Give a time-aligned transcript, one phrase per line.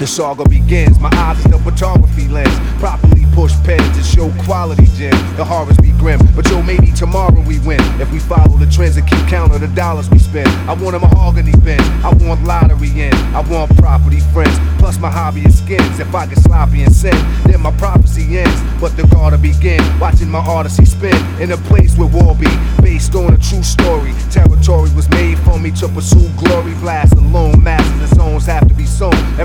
[0.00, 2.58] The saga begins, my eyes is the photography lens.
[2.80, 5.20] Properly push pens to show quality gems.
[5.36, 7.80] The horrors be grim, but yo, maybe tomorrow we win.
[8.00, 10.48] If we follow the trends and keep count of the dollars we spend.
[10.68, 14.56] I want a mahogany bin, I want lottery in, I want property friends.
[14.78, 16.00] Plus my hobby is skins.
[16.00, 18.58] If I get sloppy and sin, then my prophecy ends.
[18.80, 22.48] But the gotta begin, watching my odyssey spin in a place where war be
[22.80, 24.14] based on a true story.
[24.30, 26.72] Territory was made for me to pursue glory.
[26.80, 27.49] Blast alone,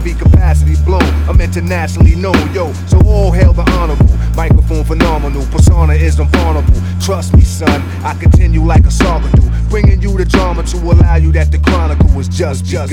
[0.05, 2.71] Every capacity blown, I'm internationally known, yo.
[2.85, 4.15] So all hail the honorable.
[4.35, 6.79] Microphone phenomenal, persona is unvulnerable.
[7.01, 9.41] Trust me, son, I continue like a saga do.
[9.67, 12.67] Bringing you the drama to allow you that the chronicle was just.
[12.67, 12.85] Yo,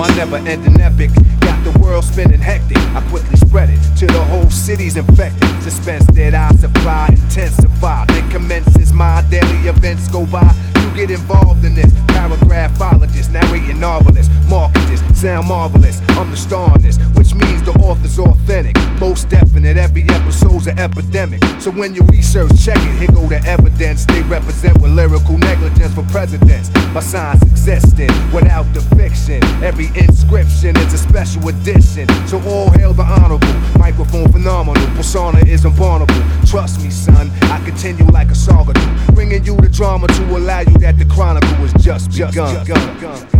[0.00, 2.78] my never ending epic got the world spinning hectic.
[2.96, 5.46] I quickly spread it till the whole city's infected.
[5.62, 8.06] Suspense that I supply intensify.
[8.06, 10.54] Then commences my daily events go by.
[10.80, 11.92] You get involved in this.
[12.16, 16.00] Paragraphologist, narrating novelist, marketers, sound marvelous.
[16.16, 18.76] I'm the star in this, which means the author's authentic.
[18.98, 21.44] Most definite, every episode's an epidemic.
[21.58, 22.98] So when you research, check it.
[22.98, 24.06] Here go the evidence.
[24.06, 26.70] They represent with lyrical negligence for presidents.
[26.94, 29.42] My signs existing without the fiction.
[29.62, 32.08] Every inscription is a special edition.
[32.26, 33.48] So all hail the honorable.
[33.78, 34.84] Microphone phenomenal.
[34.96, 36.50] Persona is unvarnable.
[36.50, 37.30] Trust me, son.
[37.42, 39.12] I continue like a saga do.
[39.14, 43.39] Bringing you the drama to allow you that the chronicle was just begun.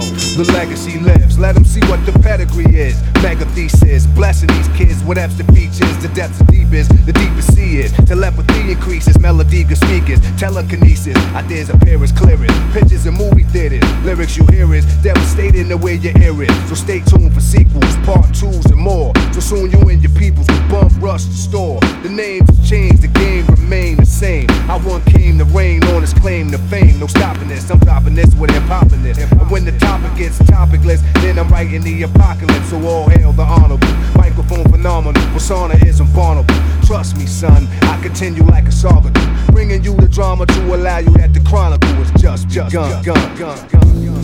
[0.00, 1.38] The legacy lives.
[1.38, 3.00] Let them see what the pedigree is.
[3.22, 5.02] Mega thesis, blessing these kids.
[5.02, 7.92] Whatever's the features, the depths of deep is, the deepest sea is.
[8.06, 11.16] Telepathy increases, melody good speakers, telekinesis.
[11.34, 12.54] Ideas appear as clearest.
[12.72, 16.50] Pictures in movie theaters, lyrics you hear is devastating the way you hear it.
[16.68, 19.12] So stay tuned for sequels, part twos, and more.
[19.32, 21.80] So soon you and your peoples will bump rush the store.
[22.02, 24.48] The names change, the game remain the same.
[24.68, 26.98] I one came to reign on his claim to fame.
[27.00, 29.18] No stopping this, I'm dropping this with hip hopping this.
[29.18, 32.70] And when the topic gets topicless, then I'm writing the apocalypse.
[32.70, 33.88] So all hail the honorable.
[34.16, 36.54] Microphone phenomenal, persona is invulnerable.
[36.84, 39.10] Trust me, son, I continue like a saga.
[39.52, 42.70] Bringing you the drama to allow you that the chronicle was just begun.
[42.70, 44.19] Gun, gun, gun, gun.